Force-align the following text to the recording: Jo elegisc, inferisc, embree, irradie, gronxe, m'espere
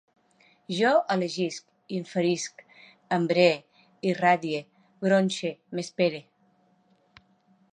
Jo 0.75 0.91
elegisc, 1.15 1.67
inferisc, 1.97 2.63
embree, 3.17 3.51
irradie, 4.13 4.63
gronxe, 5.05 5.53
m'espere 5.77 6.23